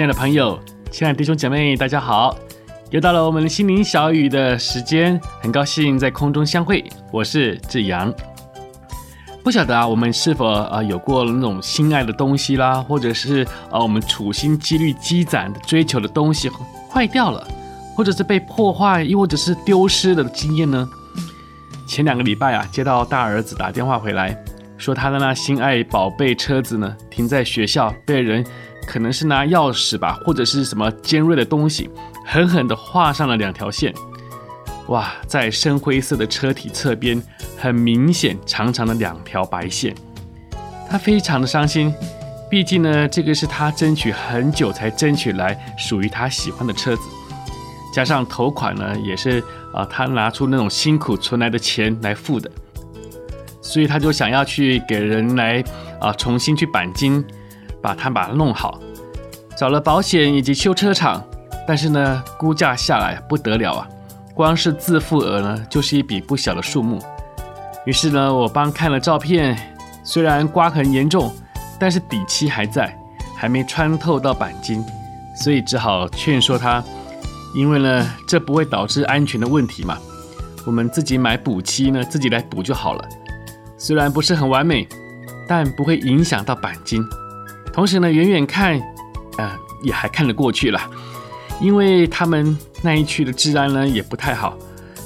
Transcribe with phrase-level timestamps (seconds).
[0.00, 0.58] 亲爱的朋友，
[0.90, 2.34] 亲爱的弟兄姐妹，大家好！
[2.88, 6.82] 又到了我们心灵小语的时间，很高兴在空中相会，
[7.12, 8.10] 我是志阳。
[9.44, 16.50] 不晓得啊，我们是否啊有过那种心爱的东西啦，或者是啊我们处心积虑积攒的追求的东西
[16.90, 17.46] 坏掉了，
[17.94, 20.88] 或者是被破坏，又或者是丢失的经验呢？
[21.86, 24.34] 前两个礼拜啊，接到大儿子打电话回来，
[24.80, 28.44] 说他的那心爱宝贝车子呢，停在学校被人
[28.86, 31.90] 可能是拿钥匙吧，或者是什么尖锐的东西，
[32.26, 33.94] 狠狠地画上了两条线。
[34.88, 37.22] 哇，在深灰色的车体侧边，
[37.58, 39.94] 很明显长长的两条白线，
[40.88, 41.94] 他非常的伤心。
[42.50, 47.02] 毕竟呢，这个是他争取很久才争取来属于他喜欢的车子，
[47.92, 52.50] 加上头款呢，也是啊、他拿出那种辛苦存来的钱来付的，
[53.70, 55.62] 所以他就想要去给人来
[56.00, 57.24] 啊、重新去钣金，
[57.80, 58.80] 把它把它弄好，
[59.56, 61.24] 找了保险以及修车厂，
[61.68, 63.88] 但是呢，估价下来不得了啊。
[64.34, 66.98] 光是自付额呢，就是一笔不小的数目。
[67.86, 69.56] 于是呢，我帮看了照片，
[70.02, 71.32] 虽然刮痕严重，
[71.78, 72.92] 但是底漆还在，
[73.36, 74.84] 还没穿透到钣金，
[75.36, 76.82] 所以只好劝说他，
[77.54, 79.96] 因为呢，这不会导致安全的问题嘛，
[80.66, 83.08] 我们自己买补漆呢，自己来补就好了。
[83.80, 84.86] 虽然不是很完美，
[85.48, 87.02] 但不会影响到钣金。
[87.72, 88.78] 同时呢，远远看，
[89.38, 89.50] 呃，
[89.82, 90.78] 也还看得过去了。
[91.62, 94.54] 因为他们那一区的治安呢也不太好，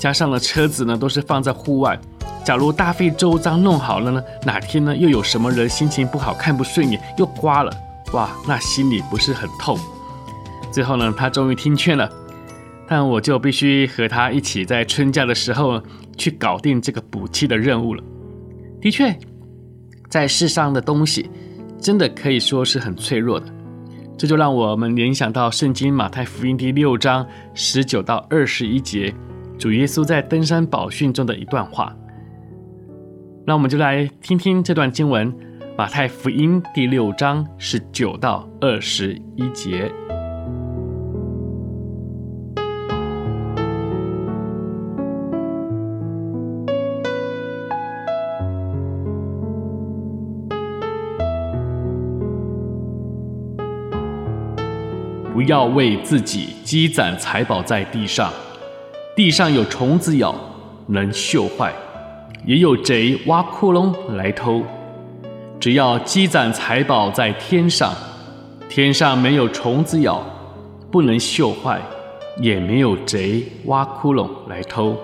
[0.00, 1.96] 加上了车子呢都是放在户外，
[2.44, 7.72] 假如大费周章弄好了呢，哪天呢又有什么人心情不好看不顺眼又刮了，
[8.14, 9.78] 哇，那心里不是很痛。
[10.72, 12.10] 最后呢，他终于听劝了，
[12.88, 15.80] 但我就必须和他一起在春假的时候
[16.16, 18.02] 去搞定这个补漆的任务了。
[18.86, 19.12] 的确，
[20.08, 21.28] 在世上的东西
[21.76, 23.46] 真的可以说是很脆弱的。
[24.16, 29.12] 这就让我们联想到圣经马太福音第六章十九到二十一节，
[29.58, 31.92] 主耶稣在登山宝训中的一段话。
[33.44, 35.34] 那我们就来听听这段经文，
[35.76, 39.92] 马太福音第六章十九到二十一节。
[55.46, 58.32] 要为自己积攒财宝在地上，
[59.14, 60.34] 地上有虫子咬，
[60.86, 61.70] 能锈坏；
[62.44, 64.62] 也有贼挖窟窿来偷。
[65.58, 67.94] 只要积攒财宝在天上，
[68.68, 70.22] 天上没有虫子咬，
[70.90, 71.80] 不能锈坏，
[72.40, 74.96] 也没有贼挖窟窿来偷。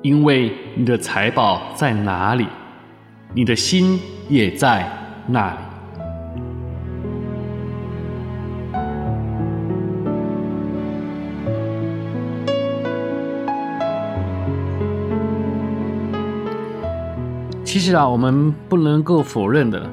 [0.00, 2.46] 因为你的财宝在哪里，
[3.34, 4.88] 你的心也在
[5.26, 5.71] 那里。
[17.72, 19.90] 其实啊，我们不能够否认的，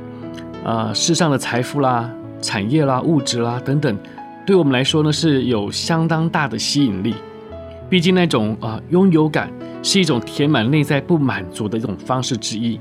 [0.66, 3.98] 呃，世上的财富啦、产业啦、物质啦等等，
[4.46, 7.16] 对我们来说呢是有相当大的吸引力。
[7.90, 9.50] 毕竟那种啊、呃、拥有感
[9.82, 12.78] 是一种填满内在不满足的一种方式之一。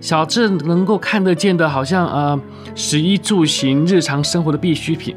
[0.00, 2.40] 小至能够看得见的，好像呃
[2.76, 5.16] 食衣住行日常生活的必需品；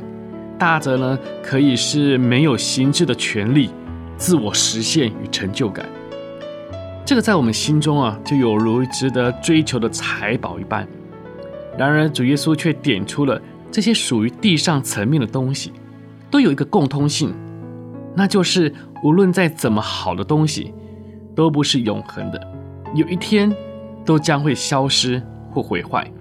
[0.58, 3.70] 大则呢可以是没有形质的权利、
[4.18, 5.86] 自我实现与成就感。
[7.06, 10.88] 这个在我们心中啊，就有如值得追求的财宝一般。
[11.78, 15.72] 然而，主耶稣却点出了这些属于地上层面的东西，
[16.32, 17.32] 都有一个共通性，
[18.16, 18.74] 那就是
[19.04, 20.74] 无论再怎么好的东西，
[21.36, 22.42] 都不是永恒的，
[22.96, 23.56] 有一天
[24.04, 26.12] 都将会消失或毁坏，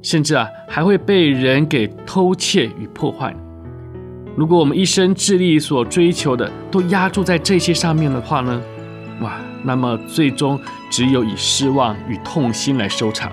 [0.00, 3.36] 甚至啊，还会被人给偷窃与破坏。
[4.34, 8.62] 如果我们一生致力所追求的都押注在这些上面的话呢，
[9.20, 9.38] 哇！
[9.64, 13.32] 那么最终只有以失望与痛心来收场。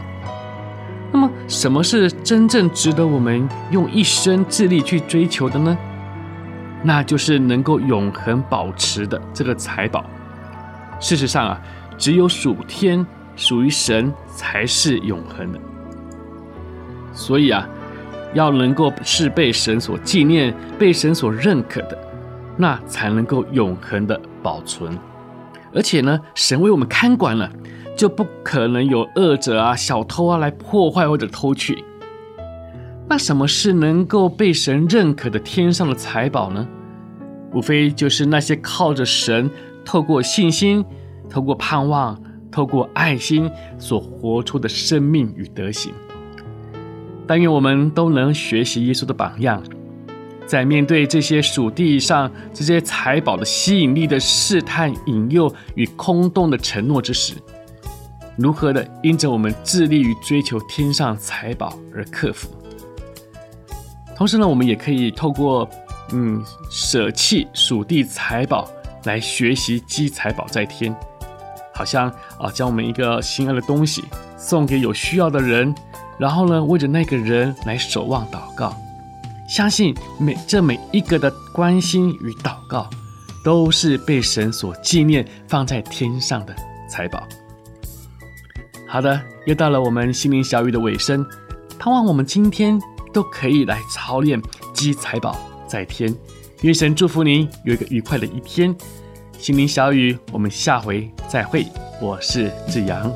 [1.11, 5.77] 那么什么是真正值得我们用一生致力去追求的呢？
[6.83, 10.05] 那就是能够永恒保持的这个财宝。
[10.99, 11.61] 事实上啊，
[11.97, 13.05] 只有属天、
[13.35, 15.59] 属于神才是永恒的。
[17.13, 17.67] 所以啊，
[18.33, 21.97] 要能够是被神所纪念、被神所认可的，
[22.55, 24.97] 那才能够永恒的保存。
[25.73, 27.51] 而且呢，神为我们看管了，
[27.97, 31.83] 就不可能有恶者啊、小偷啊来破坏或者偷取。
[33.09, 36.67] 那什么是能够被神认可的天上的财宝呢？
[37.53, 39.49] 无非就是那些靠着神，
[39.83, 40.85] 透过信心、
[41.29, 42.17] 透过盼望、
[42.49, 45.93] 透过爱心所活出的生命与德行。
[47.27, 49.61] 但愿我们都能学习耶稣的榜样，
[50.51, 57.35] 在面对这些属地上这些财宝的吸引力的试探、引诱与空洞的承诺之时，
[58.35, 62.49] 如何的因着我们致力于追求天上财宝而克服。
[64.13, 65.65] 同时呢，我们也可以透过
[66.11, 68.69] 嗯舍弃属地财宝
[69.05, 70.93] 来学习积财宝在天，
[71.73, 74.03] 好像啊将我们一个心爱的东西
[74.35, 75.73] 送给有需要的人。
[76.19, 78.75] 然后呢，为着那个人来守望祷告，
[79.51, 82.89] 相信每这每一个的关心与祷告，
[83.43, 86.55] 都是被神所纪念放在天上的
[86.89, 87.27] 财宝。
[88.87, 91.25] 好的，又到了我们心灵小雨的尾声，
[91.77, 92.81] 盼望我们今天
[93.11, 94.41] 都可以来操练
[94.73, 95.37] 积财宝
[95.67, 96.15] 在天。
[96.61, 98.73] 愿神祝福您有一个愉快的一天。
[99.37, 101.67] 心灵小雨，我们下回再会。
[102.01, 103.11] 我是志阳。